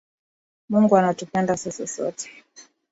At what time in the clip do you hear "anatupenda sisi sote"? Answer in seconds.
0.97-2.29